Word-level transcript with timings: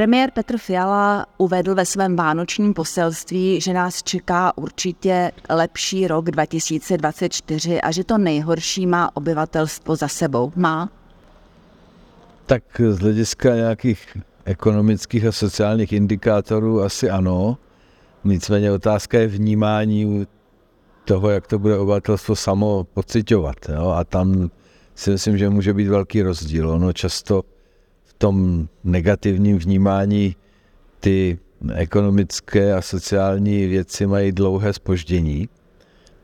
Premiér 0.00 0.30
Petr 0.30 0.58
Fiala 0.58 1.26
uvedl 1.38 1.74
ve 1.74 1.86
svém 1.86 2.16
vánočním 2.16 2.74
poselství, 2.74 3.60
že 3.60 3.72
nás 3.72 4.02
čeká 4.02 4.58
určitě 4.58 5.32
lepší 5.50 6.06
rok 6.06 6.30
2024 6.30 7.80
a 7.80 7.90
že 7.90 8.04
to 8.04 8.18
nejhorší 8.18 8.86
má 8.86 9.16
obyvatelstvo 9.16 9.96
za 9.96 10.08
sebou. 10.08 10.52
Má? 10.56 10.88
Tak 12.46 12.62
z 12.90 12.98
hlediska 12.98 13.54
nějakých 13.54 14.16
ekonomických 14.44 15.24
a 15.24 15.32
sociálních 15.32 15.92
indikátorů 15.92 16.82
asi 16.82 17.10
ano. 17.10 17.58
Nicméně 18.24 18.72
otázka 18.72 19.18
je 19.18 19.26
vnímání 19.26 20.26
toho, 21.04 21.30
jak 21.30 21.46
to 21.46 21.58
bude 21.58 21.78
obyvatelstvo 21.78 22.36
samo 22.36 22.84
pocitovat. 22.84 23.56
Jo? 23.68 23.88
A 23.88 24.04
tam 24.04 24.50
si 24.94 25.10
myslím, 25.10 25.38
že 25.38 25.50
může 25.50 25.74
být 25.74 25.88
velký 25.88 26.22
rozdíl. 26.22 26.70
Ono 26.70 26.92
často 26.92 27.42
tom 28.20 28.68
negativním 28.84 29.58
vnímání 29.58 30.36
ty 31.00 31.38
ekonomické 31.74 32.74
a 32.74 32.82
sociální 32.82 33.66
věci 33.66 34.06
mají 34.06 34.32
dlouhé 34.32 34.72
spoždění, 34.72 35.48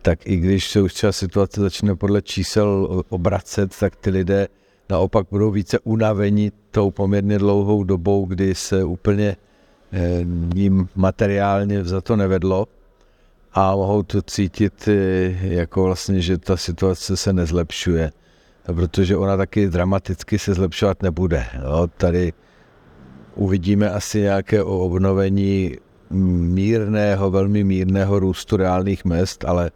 tak 0.03 0.27
i 0.27 0.37
když 0.37 0.71
se 0.71 0.83
už 0.83 0.95
třeba 0.95 1.13
situace 1.13 1.61
začne 1.61 1.95
podle 1.95 2.23
čísel 2.23 3.03
obracet, 3.09 3.77
tak 3.81 3.97
ty 3.97 4.11
lidé 4.11 4.49
naopak 4.91 5.27
budou 5.31 5.51
více 5.51 5.79
unaveni 5.79 6.53
tou 6.71 6.91
poměrně 6.91 7.39
dlouhou 7.39 7.85
dobou, 7.85 8.27
kdy 8.27 8.55
se 8.55 8.85
úplně 8.85 9.37
eh, 9.93 10.25
materiálně 10.95 11.85
za 11.85 12.01
to 12.01 12.17
nevedlo 12.17 12.69
a 13.53 13.77
mohou 13.77 14.03
to 14.03 14.23
cítit 14.23 14.89
eh, 14.89 14.95
jako 15.43 15.83
vlastně, 15.83 16.21
že 16.21 16.39
ta 16.39 16.57
situace 16.57 17.17
se 17.17 17.33
nezlepšuje, 17.33 18.13
protože 18.75 19.17
ona 19.17 19.37
taky 19.37 19.69
dramaticky 19.69 20.39
se 20.39 20.55
zlepšovat 20.55 21.03
nebude. 21.03 21.47
Jo. 21.63 21.89
Tady 21.97 22.33
uvidíme 23.35 23.91
asi 23.91 24.21
nějaké 24.21 24.63
obnovení 24.63 25.77
mírného, 26.11 27.31
velmi 27.31 27.65
mírného 27.65 28.19
růstu 28.19 28.57
reálných 28.57 29.05
mest, 29.05 29.45
ale 29.45 29.71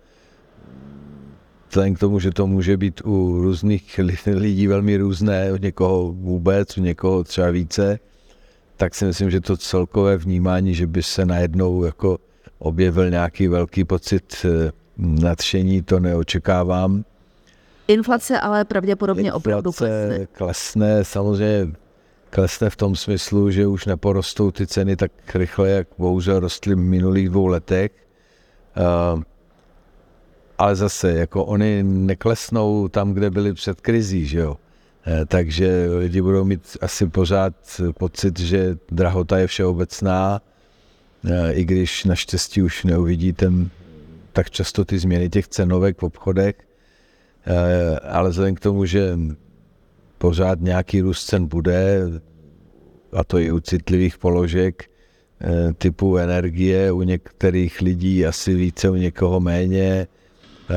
vzhledem 1.69 1.95
k 1.95 1.99
tomu, 1.99 2.21
že 2.21 2.31
to 2.31 2.47
může 2.47 2.77
být 2.77 3.01
u 3.05 3.43
různých 3.43 4.01
lidí 4.27 4.67
velmi 4.67 4.97
různé, 4.97 5.53
u 5.53 5.57
někoho 5.57 6.13
vůbec, 6.13 6.79
u 6.79 6.81
někoho 6.81 7.25
třeba 7.25 7.51
více, 7.51 7.99
tak 8.77 8.95
si 8.95 9.05
myslím, 9.05 9.31
že 9.31 9.41
to 9.41 9.57
celkové 9.57 10.17
vnímání, 10.17 10.75
že 10.75 10.87
by 10.87 11.03
se 11.03 11.27
najednou 11.27 11.85
jako 11.85 12.19
objevil 12.59 13.11
nějaký 13.11 13.49
velký 13.49 13.85
pocit 13.85 14.37
eh, 14.45 14.73
nadšení, 14.97 15.83
to 15.83 16.01
neočekávám. 16.01 17.05
Inflace 17.91 18.41
ale 18.41 18.65
pravděpodobně 18.65 19.23
Inflace 19.23 19.37
opravdu 19.37 19.73
klesne. 19.73 20.27
klesne. 20.33 21.05
Samozřejmě 21.05 21.73
klesne 22.31 22.71
v 22.71 22.77
tom 22.77 22.97
smyslu, 22.97 23.51
že 23.51 23.67
už 23.67 23.87
neporostou 23.87 24.51
ty 24.51 24.67
ceny 24.67 24.97
tak 24.97 25.13
rychle, 25.35 25.71
jak 25.71 25.89
bohužel 25.99 26.41
rostly 26.41 26.75
v 26.75 26.79
minulých 26.79 27.29
dvou 27.29 27.47
letech. 27.47 27.93
Uh, 29.15 29.23
ale 30.59 30.77
zase, 30.77 31.13
jako 31.13 31.45
oni 31.45 31.83
neklesnou 31.83 32.89
tam, 32.89 33.13
kde 33.13 33.31
byli 33.31 33.53
před 33.55 33.81
krizí, 33.81 34.27
že 34.27 34.39
jo. 34.39 34.51
Uh, 34.51 35.25
takže 35.27 35.87
lidi 35.99 36.23
budou 36.23 36.45
mít 36.45 36.77
asi 36.81 37.07
pořád 37.07 37.55
pocit, 37.99 38.39
že 38.39 38.77
drahota 38.91 39.39
je 39.39 39.47
všeobecná, 39.47 40.43
uh, 41.25 41.31
i 41.51 41.65
když 41.65 42.05
naštěstí 42.05 42.63
už 42.63 42.85
neuvidíte 42.85 43.53
tak 44.33 44.51
často 44.51 44.85
ty 44.85 44.99
změny 44.99 45.31
těch 45.31 45.49
cenovek 45.49 45.99
v 45.99 46.03
obchodech, 46.03 46.55
ale 48.03 48.31
vzhledem 48.31 48.55
k 48.55 48.61
tomu, 48.61 48.85
že 48.85 49.19
pořád 50.19 50.61
nějaký 50.61 51.01
růst 51.01 51.25
cen 51.25 51.47
bude, 51.47 52.03
a 53.13 53.25
to 53.25 53.39
i 53.39 53.53
u 53.53 53.61
citlivých 53.61 54.19
položek 54.19 54.85
eh, 55.41 55.73
typu 55.79 56.17
energie, 56.17 56.93
u 56.93 57.03
některých 57.03 57.81
lidí 57.81 58.27
asi 58.27 58.55
více, 58.55 58.91
u 58.91 58.95
někoho 58.95 59.41
méně, 59.41 60.07
eh, 60.71 60.75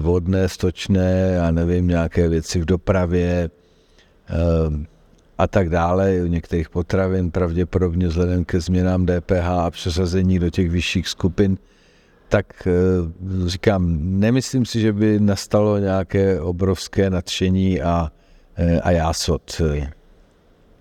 vodné, 0.00 0.48
stočné, 0.48 1.32
já 1.34 1.50
nevím, 1.50 1.88
nějaké 1.88 2.28
věci 2.28 2.60
v 2.60 2.64
dopravě 2.64 3.50
eh, 4.28 4.86
a 5.38 5.46
tak 5.46 5.68
dále, 5.68 6.22
u 6.22 6.26
některých 6.26 6.70
potravin 6.70 7.30
pravděpodobně 7.30 8.08
vzhledem 8.08 8.44
ke 8.44 8.60
změnám 8.60 9.06
DPH 9.06 9.48
a 9.48 9.70
přesazení 9.70 10.38
do 10.38 10.50
těch 10.50 10.70
vyšších 10.70 11.08
skupin, 11.08 11.58
tak 12.28 12.68
říkám, 13.46 13.98
nemyslím 14.00 14.64
si, 14.64 14.80
že 14.80 14.92
by 14.92 15.20
nastalo 15.20 15.78
nějaké 15.78 16.40
obrovské 16.40 17.10
nadšení 17.10 17.82
a 17.82 18.10
Eh, 18.56 18.80
a 18.80 18.90
jásot. 18.90 19.60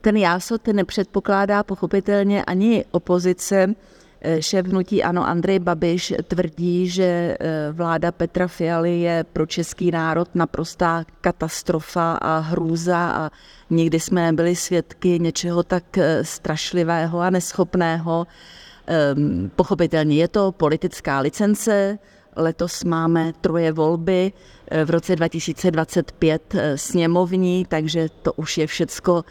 Ten 0.02 0.18
jásot 0.18 0.68
nepředpokládá 0.68 1.64
pochopitelně 1.64 2.46
ani 2.46 2.86
opozice. 2.92 3.76
Eh, 4.22 4.42
šéf 4.42 4.66
hnutí 4.66 5.04
Ano 5.04 5.28
Andrej 5.28 5.60
Babiš 5.60 6.14
tvrdí, 6.28 6.90
že 6.90 7.38
eh, 7.40 7.72
vláda 7.72 8.12
Petra 8.12 8.48
Fialy 8.48 9.00
je 9.00 9.26
pro 9.34 9.46
český 9.46 9.92
národ 9.92 10.36
naprostá 10.36 11.04
katastrofa 11.22 12.14
a 12.14 12.40
hrůza 12.40 13.10
a 13.10 13.32
nikdy 13.70 14.00
jsme 14.00 14.34
byli 14.34 14.56
svědky 14.56 15.20
něčeho 15.20 15.64
tak 15.64 15.84
strašlivého 16.22 17.20
a 17.20 17.30
neschopného. 17.30 18.28
Ehm, 18.88 19.52
pochopitelně 19.56 20.16
je 20.16 20.28
to 20.28 20.52
politická 20.52 21.20
licence, 21.20 22.00
Letos 22.36 22.84
máme 22.84 23.34
troje 23.42 23.72
volby, 23.72 24.34
eh, 24.68 24.86
v 24.86 24.90
roce 24.90 25.16
2025 25.16 26.56
eh, 26.56 26.78
sněmovní, 26.78 27.66
takže 27.70 28.08
to 28.22 28.34
už 28.34 28.58
je 28.58 28.68
všecko 28.68 29.24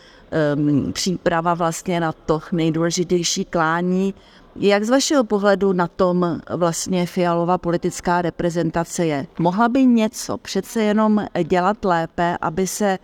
um, 0.57 0.93
příprava 0.93 1.55
vlastně 1.55 2.01
na 2.01 2.13
to 2.13 2.41
nejdůležitější 2.53 3.45
klání. 3.45 4.15
Jak 4.57 4.85
z 4.85 4.91
vašeho 4.91 5.25
pohledu 5.25 5.73
na 5.73 5.87
tom 5.87 6.41
vlastně 6.57 7.07
fialová 7.07 7.59
politická 7.59 8.23
reprezentace 8.23 9.07
je? 9.07 9.27
Mohla 9.39 9.69
by 9.69 9.87
něco 9.87 10.39
přece 10.39 10.83
jenom 10.83 11.27
dělat 11.45 11.85
lépe, 11.85 12.37
aby 12.41 12.67
se 12.67 12.99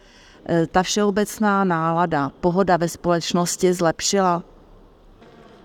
eh, 0.47 0.67
ta 0.67 0.82
všeobecná 0.82 1.65
nálada, 1.65 2.32
pohoda 2.41 2.77
ve 2.77 2.88
společnosti 2.88 3.72
zlepšila? 3.75 4.44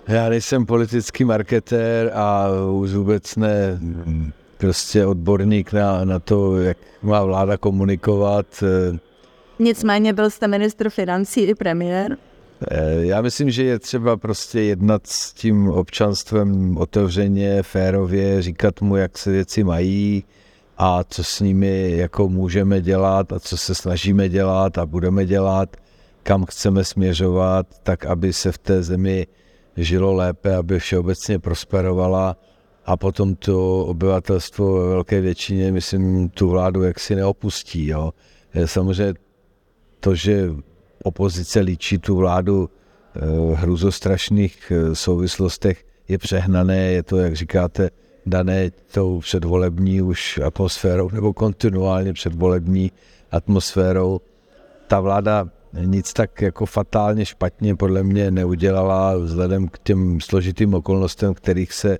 Já 0.07 0.29
nejsem 0.29 0.65
politický 0.65 1.25
marketér 1.25 2.11
a 2.13 2.47
už 2.71 2.93
vůbec 2.93 3.35
ne 3.35 3.79
prostě 4.57 5.05
odborník 5.05 5.73
na, 5.73 6.05
na 6.05 6.19
to, 6.19 6.57
jak 6.57 6.77
má 7.01 7.23
vláda 7.23 7.57
komunikovat. 7.57 8.63
Nicméně 9.59 10.13
byl 10.13 10.29
jste 10.29 10.47
ministr 10.47 10.89
financí 10.89 11.41
i 11.41 11.55
premiér? 11.55 12.17
Eh, 12.71 13.05
já 13.05 13.21
myslím, 13.21 13.49
že 13.49 13.63
je 13.63 13.79
třeba 13.79 14.17
prostě 14.17 14.61
jednat 14.61 15.07
s 15.07 15.33
tím 15.33 15.69
občanstvem 15.69 16.77
otevřeně, 16.77 17.63
férově, 17.63 18.41
říkat 18.41 18.81
mu, 18.81 18.95
jak 18.95 19.17
se 19.17 19.31
věci 19.31 19.63
mají 19.63 20.23
a 20.77 21.03
co 21.03 21.23
s 21.23 21.39
nimi 21.39 21.97
jako 21.97 22.29
můžeme 22.29 22.81
dělat 22.81 23.33
a 23.33 23.39
co 23.39 23.57
se 23.57 23.75
snažíme 23.75 24.29
dělat 24.29 24.77
a 24.77 24.85
budeme 24.85 25.25
dělat, 25.25 25.77
kam 26.23 26.45
chceme 26.45 26.83
směřovat, 26.83 27.67
tak 27.83 28.05
aby 28.05 28.33
se 28.33 28.51
v 28.51 28.57
té 28.57 28.83
zemi 28.83 29.27
žilo 29.77 30.13
lépe, 30.13 30.55
aby 30.55 30.79
všeobecně 30.79 31.39
prosperovala 31.39 32.37
a 32.85 32.97
potom 32.97 33.35
to 33.35 33.85
obyvatelstvo 33.85 34.73
ve 34.73 34.89
velké 34.89 35.21
většině, 35.21 35.71
myslím, 35.71 36.29
tu 36.29 36.49
vládu 36.49 36.83
jaksi 36.83 37.15
neopustí. 37.15 37.87
Jo. 37.87 38.11
Samozřejmě 38.65 39.13
to, 39.99 40.15
že 40.15 40.49
opozice 41.03 41.59
líčí 41.59 41.97
tu 41.97 42.15
vládu 42.15 42.69
v 43.15 43.53
hruzostrašných 43.53 44.71
eh, 44.71 44.95
souvislostech, 44.95 45.85
je 46.07 46.17
přehnané, 46.17 46.77
je 46.77 47.03
to, 47.03 47.17
jak 47.17 47.35
říkáte, 47.35 47.89
dané 48.25 48.71
tou 48.91 49.19
předvolební 49.19 50.01
už 50.01 50.39
atmosférou 50.45 51.09
nebo 51.09 51.33
kontinuálně 51.33 52.13
předvolební 52.13 52.91
atmosférou. 53.31 54.21
Ta 54.87 54.99
vláda 54.99 55.49
nic 55.81 56.13
tak 56.13 56.41
jako 56.41 56.65
fatálně 56.65 57.25
špatně 57.25 57.75
podle 57.75 58.03
mě 58.03 58.31
neudělala 58.31 59.17
vzhledem 59.17 59.67
k 59.67 59.79
těm 59.79 60.21
složitým 60.21 60.73
okolnostem, 60.73 61.33
kterých 61.33 61.73
se 61.73 61.97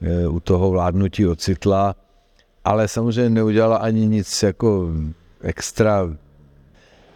e, 0.00 0.28
u 0.28 0.40
toho 0.40 0.70
vládnutí 0.70 1.26
ocitla, 1.26 1.96
ale 2.64 2.88
samozřejmě 2.88 3.30
neudělala 3.30 3.76
ani 3.76 4.06
nic 4.06 4.42
jako 4.42 4.88
extra 5.40 6.08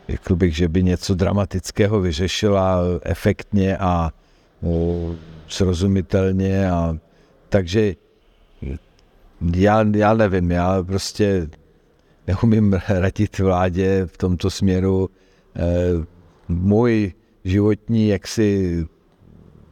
řekl 0.08 0.36
bych, 0.36 0.56
že 0.56 0.68
by 0.68 0.82
něco 0.82 1.14
dramatického 1.14 2.00
vyřešila 2.00 2.80
efektně 3.02 3.76
a 3.76 4.10
o, 4.62 5.14
srozumitelně. 5.48 6.70
A, 6.70 6.96
takže 7.48 7.94
já, 9.54 9.84
já 9.96 10.14
nevím, 10.14 10.50
já 10.50 10.82
prostě 10.82 11.48
neumím 12.26 12.72
radit 12.88 13.38
vládě 13.38 14.06
v 14.06 14.16
tomto 14.18 14.50
směru. 14.50 15.10
E, 15.58 15.64
můj 16.48 17.12
životní 17.44 18.08
jaksi 18.08 18.86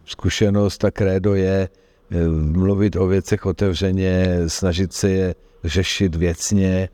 zkušenost 0.05 0.85
a 0.85 0.91
krédo 0.91 1.35
je 1.35 1.69
eh, 2.11 2.29
mluvit 2.29 2.97
o 2.97 3.07
věcech 3.07 3.47
otevřeně, 3.47 4.39
snažit 4.47 4.93
se 4.93 5.11
je 5.11 5.35
řešit 5.65 6.15
věcně 6.15 6.89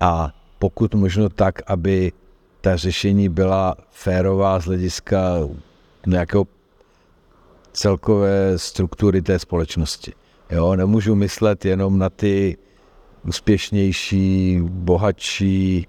a 0.00 0.32
pokud 0.58 0.94
možno 0.94 1.28
tak, 1.28 1.62
aby 1.66 2.12
ta 2.60 2.76
řešení 2.76 3.28
byla 3.28 3.74
férová 3.90 4.60
z 4.60 4.64
hlediska 4.64 5.48
nějakého 6.06 6.46
celkové 7.72 8.58
struktury 8.58 9.22
té 9.22 9.38
společnosti. 9.38 10.12
Jo, 10.50 10.76
nemůžu 10.76 11.14
myslet 11.14 11.64
jenom 11.64 11.98
na 11.98 12.10
ty 12.10 12.56
úspěšnější, 13.28 14.60
bohatší, 14.62 15.86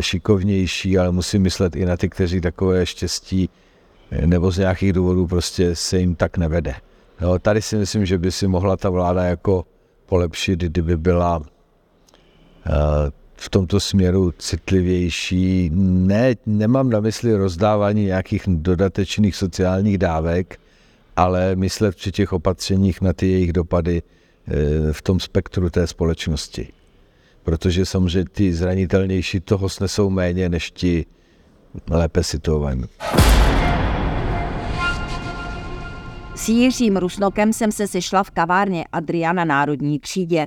šikovnější, 0.00 0.98
ale 0.98 1.12
musím 1.12 1.42
myslet 1.42 1.76
i 1.76 1.84
na 1.84 1.96
ty, 1.96 2.08
kteří 2.08 2.40
takové 2.40 2.86
štěstí 2.86 3.50
nebo 4.26 4.50
z 4.50 4.58
nějakých 4.58 4.92
důvodů 4.92 5.26
prostě 5.26 5.76
se 5.76 5.98
jim 5.98 6.14
tak 6.14 6.38
nevede. 6.38 6.74
Jo, 7.20 7.38
tady 7.38 7.62
si 7.62 7.76
myslím, 7.76 8.06
že 8.06 8.18
by 8.18 8.32
si 8.32 8.46
mohla 8.46 8.76
ta 8.76 8.90
vláda 8.90 9.24
jako 9.24 9.64
polepšit, 10.06 10.60
kdyby 10.60 10.96
byla 10.96 11.42
eh, 12.66 12.70
v 13.36 13.48
tomto 13.50 13.80
směru 13.80 14.32
citlivější. 14.38 15.70
Ne, 15.74 16.34
nemám 16.46 16.90
na 16.90 17.00
mysli 17.00 17.36
rozdávání 17.36 18.04
nějakých 18.04 18.42
dodatečných 18.46 19.36
sociálních 19.36 19.98
dávek, 19.98 20.60
ale 21.16 21.56
myslet 21.56 21.96
při 21.96 22.12
těch 22.12 22.32
opatřeních 22.32 23.00
na 23.00 23.12
ty 23.12 23.26
jejich 23.26 23.52
dopady 23.52 24.02
eh, 24.02 24.92
v 24.92 25.02
tom 25.02 25.20
spektru 25.20 25.70
té 25.70 25.86
společnosti. 25.86 26.72
Protože 27.42 27.86
samozřejmě 27.86 28.30
ty 28.32 28.54
zranitelnější 28.54 29.40
toho 29.40 29.68
snesou 29.68 30.10
méně 30.10 30.48
než 30.48 30.70
ti 30.70 31.06
lépe 31.90 32.22
situovaní. 32.22 32.84
S 36.34 36.48
Jiřím 36.48 36.96
Rusnokem 36.96 37.52
jsem 37.52 37.72
se 37.72 37.88
sešla 37.88 38.22
v 38.22 38.30
kavárně 38.30 38.84
Adriana 38.92 39.44
Národní 39.44 39.98
třídě. 40.00 40.46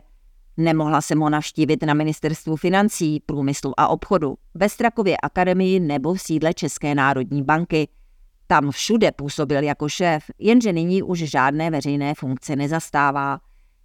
Nemohla 0.57 1.01
jsem 1.01 1.19
ho 1.19 1.30
navštívit 1.30 1.83
na 1.83 1.94
ministerstvu 1.94 2.56
financí, 2.56 3.19
průmyslu 3.25 3.80
a 3.80 3.88
obchodu, 3.88 4.36
ve 4.53 4.69
Strakově 4.69 5.18
akademii 5.18 5.80
nebo 5.80 6.13
v 6.13 6.21
sídle 6.21 6.53
České 6.53 6.95
národní 6.95 7.44
banky. 7.44 7.88
Tam 8.47 8.71
všude 8.71 9.12
působil 9.12 9.63
jako 9.63 9.89
šéf, 9.89 10.24
jenže 10.39 10.74
nyní 10.74 11.03
už 11.03 11.19
žádné 11.19 11.71
veřejné 11.71 12.13
funkce 12.13 12.56
nezastává. 12.56 13.39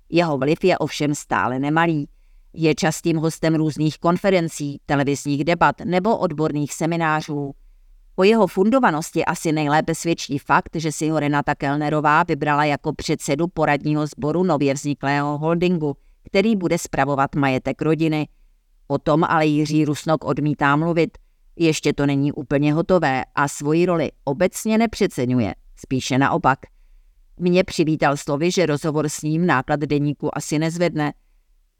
Jeho 0.08 0.38
vliv 0.38 0.64
je 0.64 0.78
ovšem 0.78 1.14
stále 1.14 1.58
nemalý. 1.58 2.08
Je 2.52 2.74
častým 2.74 3.16
hostem 3.16 3.54
různých 3.54 3.98
konferencí, 3.98 4.80
televizních 4.86 5.44
debat 5.44 5.76
nebo 5.84 6.18
odborných 6.18 6.72
seminářů. 6.74 7.54
O 8.16 8.24
jeho 8.24 8.46
fundovanosti 8.46 9.24
asi 9.24 9.52
nejlépe 9.52 9.94
svědčí 9.94 10.38
fakt, 10.38 10.70
že 10.74 10.92
si 10.92 11.08
ho 11.08 11.20
Renata 11.20 11.54
Kellnerová 11.54 12.22
vybrala 12.22 12.64
jako 12.64 12.92
předsedu 12.92 13.46
poradního 13.48 14.06
sboru 14.06 14.42
nově 14.42 14.74
vzniklého 14.74 15.38
holdingu, 15.38 15.96
který 16.22 16.56
bude 16.56 16.78
spravovat 16.78 17.34
majetek 17.34 17.82
rodiny. 17.82 18.28
O 18.88 18.98
tom 18.98 19.24
ale 19.24 19.46
Jiří 19.46 19.84
Rusnok 19.84 20.24
odmítá 20.24 20.76
mluvit. 20.76 21.18
Ještě 21.56 21.92
to 21.92 22.06
není 22.06 22.32
úplně 22.32 22.72
hotové 22.72 23.24
a 23.34 23.48
svoji 23.48 23.86
roli 23.86 24.10
obecně 24.24 24.78
nepřeceňuje, 24.78 25.54
spíše 25.76 26.18
naopak. 26.18 26.58
Mě 27.36 27.64
přivítal 27.64 28.16
slovy, 28.16 28.50
že 28.50 28.66
rozhovor 28.66 29.08
s 29.08 29.22
ním 29.22 29.46
náklad 29.46 29.80
deníku 29.80 30.36
asi 30.36 30.58
nezvedne– 30.58 31.12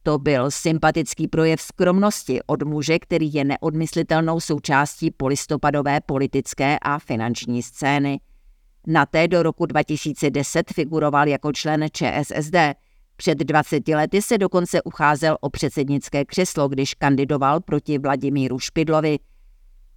to 0.02 0.18
byl 0.18 0.50
sympatický 0.50 1.28
projev 1.28 1.60
skromnosti 1.60 2.40
od 2.46 2.62
muže, 2.62 2.98
který 2.98 3.34
je 3.34 3.44
neodmyslitelnou 3.44 4.40
součástí 4.40 5.10
polistopadové 5.10 6.00
politické 6.06 6.78
a 6.78 6.98
finanční 6.98 7.62
scény. 7.62 8.20
Na 8.86 9.06
té 9.06 9.28
do 9.28 9.42
roku 9.42 9.66
2010 9.66 10.70
figuroval 10.74 11.28
jako 11.28 11.52
člen 11.52 11.86
ČSSD. 11.92 12.56
Před 13.16 13.38
20 13.38 13.88
lety 13.88 14.22
se 14.22 14.38
dokonce 14.38 14.82
ucházel 14.82 15.36
o 15.40 15.50
předsednické 15.50 16.24
křeslo, 16.24 16.68
když 16.68 16.94
kandidoval 16.94 17.60
proti 17.60 17.98
Vladimíru 17.98 18.58
Špidlovi. 18.58 19.18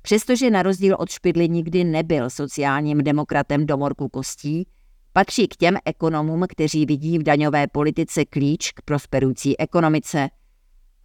Přestože 0.02 0.50
na 0.50 0.64
rozdíl 0.64 0.96
od 1.00 1.10
Špidly 1.10 1.50
nikdy 1.50 1.84
nebyl 1.84 2.30
sociálním 2.30 2.98
demokratem 2.98 3.66
do 3.66 3.78
morku 3.78 4.10
kostí, 4.10 4.68
Patří 5.14 5.48
k 5.48 5.56
těm 5.56 5.78
ekonomům, 5.86 6.46
kteří 6.50 6.86
vidí 6.86 7.20
v 7.20 7.24
daňové 7.24 7.68
politice 7.68 8.26
klíč 8.26 8.72
k 8.72 8.82
prosperující 8.82 9.60
ekonomice. 9.60 10.30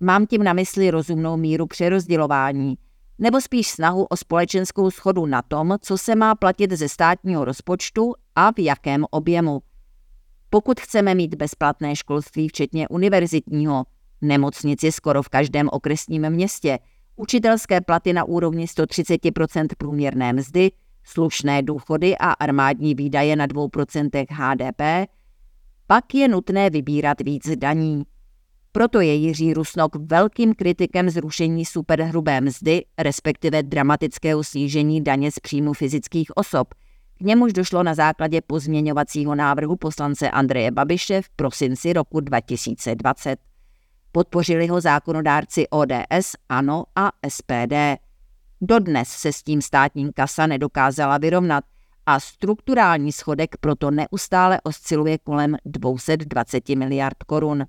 Mám 0.01 0.27
tím 0.27 0.45
na 0.45 0.53
mysli 0.53 0.91
rozumnou 0.91 1.37
míru 1.37 1.67
přerozdělování, 1.67 2.75
nebo 3.19 3.41
spíš 3.41 3.69
snahu 3.69 4.05
o 4.05 4.17
společenskou 4.17 4.91
schodu 4.91 5.27
na 5.27 5.43
tom, 5.43 5.77
co 5.81 5.99
se 5.99 6.15
má 6.15 6.35
platit 6.35 6.73
ze 6.73 6.89
státního 6.89 7.45
rozpočtu 7.45 8.15
a 8.35 8.51
v 8.53 8.59
jakém 8.59 9.05
objemu. 9.11 9.63
Pokud 10.51 10.81
chceme 10.81 11.15
mít 11.15 11.35
bezplatné 11.35 11.97
školství, 11.97 12.49
včetně 12.49 12.89
univerzitního, 12.89 13.85
nemocnici 14.21 14.93
skoro 14.93 15.23
v 15.23 15.29
každém 15.29 15.69
okresním 15.73 16.31
městě, 16.31 16.79
učitelské 17.17 17.81
platy 17.81 18.13
na 18.13 18.25
úrovni 18.25 18.65
130% 18.65 19.67
průměrné 19.79 20.33
mzdy, 20.33 20.71
slušné 21.09 21.63
důchody 21.63 22.19
a 22.19 22.33
armádní 22.33 22.95
výdaje 22.95 23.37
na 23.37 23.47
2% 23.47 24.27
HDP, 24.31 25.11
pak 25.87 26.15
je 26.15 26.29
nutné 26.29 26.71
vybírat 26.71 27.21
víc 27.21 27.57
daní. 27.57 28.05
Proto 28.73 29.01
je 29.01 29.15
Jiří 29.15 29.55
Rusnok 29.55 29.97
velkým 29.97 30.55
kritikem 30.55 31.11
zrušení 31.11 31.65
superhrubé 31.65 32.41
mzdy, 32.41 32.85
respektive 32.99 33.63
dramatického 33.63 34.45
snížení 34.45 35.05
daně 35.05 35.31
z 35.31 35.39
příjmu 35.39 35.73
fyzických 35.73 36.37
osob. 36.37 36.75
K 37.19 37.21
němuž 37.21 37.53
došlo 37.53 37.83
na 37.83 37.95
základě 37.95 38.41
pozměňovacího 38.41 39.35
návrhu 39.35 39.77
poslance 39.77 40.31
Andreje 40.31 40.71
Babiše 40.71 41.23
v 41.23 41.31
prosinci 41.31 41.93
roku 41.93 42.21
2020. 42.21 43.39
Podpořili 44.13 44.67
ho 44.67 44.81
zákonodárci 44.81 45.69
ODS, 45.69 46.33
ANO 46.49 46.85
a 46.97 47.11
SPD. 47.29 47.75
Dodnes 48.61 49.09
se 49.09 49.33
s 49.33 49.43
tím 49.43 49.63
státní 49.63 50.13
kasa 50.13 50.47
nedokázala 50.47 51.19
vyrovnat 51.19 51.65
a 52.07 52.21
strukturální 52.21 53.13
schodek 53.13 53.57
proto 53.57 53.91
neustále 53.91 54.61
osciluje 54.63 55.19
kolem 55.19 55.57
220 55.65 56.69
miliard 56.69 57.23
korun. 57.27 57.65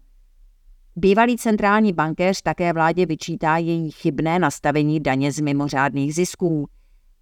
Bývalý 0.95 1.37
centrální 1.37 1.93
bankéř 1.93 2.41
také 2.41 2.73
vládě 2.73 3.05
vyčítá 3.05 3.57
její 3.57 3.91
chybné 3.91 4.39
nastavení 4.39 4.99
daně 4.99 5.31
z 5.31 5.39
mimořádných 5.39 6.15
zisků. 6.15 6.69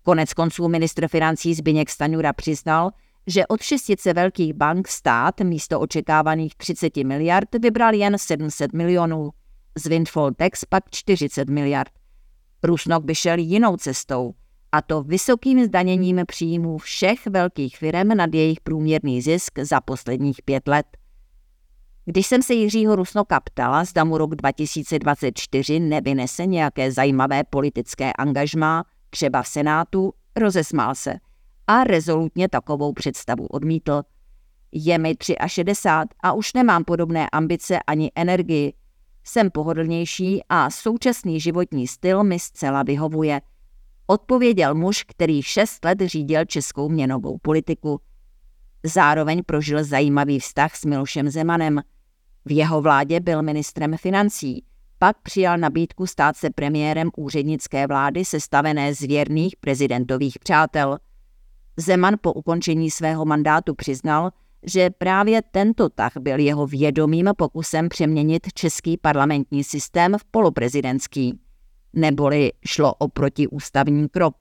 Konec 0.03 0.33
konců 0.33 0.67
ministr 0.67 1.07
financí 1.07 1.53
Zbyněk 1.53 1.89
Staňura 1.89 2.33
přiznal, 2.33 2.91
že 3.27 3.47
od 3.47 3.61
šestice 3.61 4.13
velkých 4.13 4.53
bank 4.53 4.87
stát 4.87 5.41
místo 5.41 5.79
očekávaných 5.79 6.55
30 6.55 6.97
miliard 6.97 7.49
vybral 7.61 7.93
jen 7.93 8.17
700 8.17 8.73
milionů. 8.73 9.29
Z 9.77 9.87
windfall 9.87 10.33
tax 10.33 10.65
pak 10.65 10.83
40 10.91 11.49
miliard. 11.49 11.91
Rusnok 12.63 13.03
by 13.03 13.15
šel 13.15 13.37
jinou 13.39 13.77
cestou, 13.77 14.33
a 14.71 14.81
to 14.81 15.03
vysokým 15.03 15.65
zdaněním 15.65 16.21
příjmů 16.27 16.77
všech 16.77 17.27
velkých 17.27 17.77
firm 17.77 18.07
nad 18.07 18.33
jejich 18.33 18.61
průměrný 18.61 19.21
zisk 19.21 19.59
za 19.59 19.81
posledních 19.81 20.41
pět 20.45 20.67
let. 20.67 20.85
Když 22.05 22.27
jsem 22.27 22.41
se 22.41 22.53
Jiřího 22.53 22.95
Rusnoka 22.95 23.39
ptala, 23.39 23.83
zda 23.83 24.03
mu 24.03 24.17
rok 24.17 24.35
2024 24.35 25.79
nevynese 25.79 26.45
nějaké 26.45 26.91
zajímavé 26.91 27.43
politické 27.43 28.13
angažmá, 28.13 28.83
třeba 29.09 29.43
v 29.43 29.47
Senátu, 29.47 30.13
rozesmál 30.35 30.95
se 30.95 31.13
a 31.67 31.83
rezolutně 31.83 32.49
takovou 32.49 32.93
představu 32.93 33.45
odmítl. 33.45 34.01
Je 34.71 34.97
mi 34.97 35.15
63 35.47 36.15
a 36.23 36.33
už 36.33 36.53
nemám 36.53 36.83
podobné 36.83 37.29
ambice 37.29 37.79
ani 37.87 38.11
energii, 38.15 38.73
jsem 39.27 39.51
pohodlnější 39.51 40.41
a 40.49 40.69
současný 40.69 41.39
životní 41.39 41.87
styl 41.87 42.23
mi 42.23 42.39
zcela 42.39 42.83
vyhovuje. 42.83 43.41
Odpověděl 44.07 44.75
muž, 44.75 45.03
který 45.03 45.41
šest 45.41 45.85
let 45.85 46.01
řídil 46.01 46.45
českou 46.45 46.89
měnovou 46.89 47.37
politiku. 47.37 48.01
Zároveň 48.83 49.43
prožil 49.45 49.83
zajímavý 49.83 50.39
vztah 50.39 50.75
s 50.75 50.85
Milošem 50.85 51.29
Zemanem. 51.29 51.81
V 52.45 52.51
jeho 52.51 52.81
vládě 52.81 53.19
byl 53.19 53.41
ministrem 53.41 53.97
financí, 53.97 54.63
pak 54.99 55.21
přijal 55.21 55.57
nabídku 55.57 56.07
stát 56.07 56.37
se 56.37 56.49
premiérem 56.49 57.09
úřednické 57.17 57.87
vlády 57.87 58.25
sestavené 58.25 58.93
z 58.93 58.99
věrných 58.99 59.55
prezidentových 59.59 60.39
přátel. 60.39 60.97
Zeman 61.77 62.15
po 62.21 62.33
ukončení 62.33 62.91
svého 62.91 63.25
mandátu 63.25 63.75
přiznal, 63.75 64.31
že 64.63 64.89
právě 64.89 65.41
tento 65.51 65.89
tah 65.89 66.11
byl 66.19 66.39
jeho 66.39 66.67
vědomým 66.67 67.29
pokusem 67.37 67.89
přeměnit 67.89 68.47
český 68.53 68.97
parlamentní 68.97 69.63
systém 69.63 70.17
v 70.17 70.25
poloprezidentský. 70.25 71.39
neboli 71.93 72.51
šlo 72.65 72.93
o 72.93 73.07
protiústavní 73.07 74.09
krok. 74.09 74.35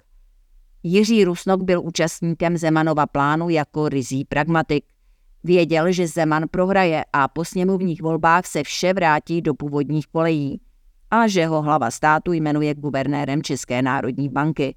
Jiří 0.83 1.25
Rusnok 1.25 1.63
byl 1.63 1.83
účastníkem 1.85 2.57
Zemanova 2.57 3.07
plánu 3.07 3.49
jako 3.49 3.89
rizí 3.89 4.25
pragmatik. 4.25 4.85
Věděl, 5.45 5.93
že 5.93 6.07
Zeman 6.07 6.45
prohraje 6.51 7.05
a 7.13 7.29
po 7.29 7.45
sněmovních 7.45 8.03
volbách 8.03 8.47
se 8.47 8.63
vše 8.63 8.93
vrátí 8.93 9.43
do 9.43 9.55
původních 9.55 10.07
kolejí 10.07 10.61
a 11.11 11.27
že 11.27 11.47
ho 11.47 11.63
hlava 11.63 11.91
státu 11.91 12.33
jmenuje 12.33 12.75
guvernérem 12.75 13.43
České 13.43 13.83
národní 13.83 14.29
banky. 14.29 14.75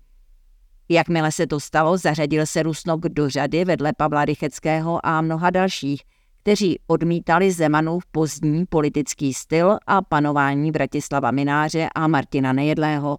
Jakmile 0.92 1.32
se 1.32 1.48
to 1.48 1.60
stalo, 1.60 1.98
zařadil 1.98 2.46
se 2.46 2.64
Rusnok 2.64 3.02
do 3.02 3.30
řady 3.30 3.66
vedle 3.66 3.94
Pavla 3.98 4.26
Rycheckého 4.26 5.06
a 5.06 5.22
mnoha 5.22 5.50
dalších, 5.50 6.02
kteří 6.42 6.80
odmítali 6.88 7.52
Zemanův 7.52 8.06
pozdní 8.12 8.66
politický 8.66 9.34
styl 9.34 9.78
a 9.88 10.02
panování 10.02 10.72
Bratislava 10.72 11.32
Mináře 11.32 11.90
a 11.96 12.08
Martina 12.08 12.54
Nejedlého. 12.54 13.18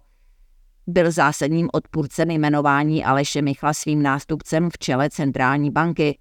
Byl 0.87 1.11
zásadním 1.11 1.69
odpůrcem 1.73 2.31
jmenování 2.31 3.05
Aleše 3.05 3.41
Michla 3.41 3.73
svým 3.73 4.03
nástupcem 4.03 4.69
v 4.69 4.77
čele 4.77 5.09
centrální 5.09 5.71
banky. 5.71 6.19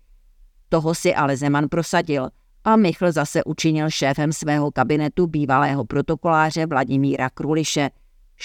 Toho 0.68 0.94
si 0.94 1.14
ale 1.14 1.36
Zeman 1.36 1.68
prosadil 1.68 2.28
a 2.64 2.76
Michl 2.76 3.12
zase 3.12 3.44
učinil 3.44 3.90
šéfem 3.90 4.32
svého 4.32 4.70
kabinetu 4.70 5.26
bývalého 5.26 5.84
protokoláře 5.84 6.66
Vladimíra 6.66 7.30
Kruliše. 7.30 7.90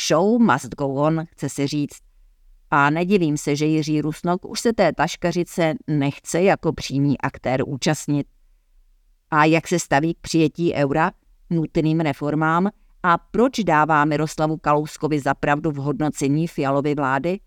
Show 0.08 0.42
must 0.42 0.76
go 0.76 0.88
on, 0.88 1.26
chce 1.32 1.50
se 1.50 1.68
říct. 1.68 2.06
A 2.72 2.90
nedivím 2.90 3.38
se, 3.38 3.56
že 3.56 3.66
Jiří 3.66 4.02
Rusnok 4.02 4.46
už 4.46 4.60
se 4.60 4.74
té 4.74 4.94
taškařice 4.94 5.74
nechce 5.88 6.42
jako 6.42 6.74
přímý 6.74 7.18
aktér 7.18 7.64
účastnit. 7.68 8.28
A 9.32 9.46
jak 9.46 9.68
se 9.68 9.80
staví 9.80 10.14
k 10.14 10.18
přijetí 10.22 10.74
eura, 10.74 11.12
nutným 11.50 12.00
reformám 12.00 12.70
a 13.04 13.18
proč 13.18 13.60
dává 13.60 14.06
Miroslavu 14.06 14.58
Kalouskovi 14.58 15.20
zapravdu 15.20 15.72
v 15.72 15.76
hodnocení 15.76 16.48
Fialovy 16.48 16.96
vlády? 16.96 17.40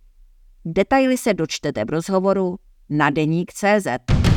Detaily 0.64 1.18
se 1.18 1.34
dočtete 1.34 1.84
v 1.84 1.90
rozhovoru 1.90 2.58
na 2.88 3.10
deník 3.10 3.52
CZ. 3.52 4.27